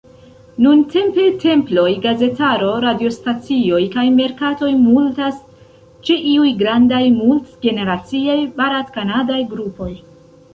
[0.65, 5.37] Nuntempe temploj, gazetaro, radiostacioj, kaj merkatoj multas
[6.09, 9.91] ĉe iuj grandaj, mult-generaciaj barat-kanadaj grupoj.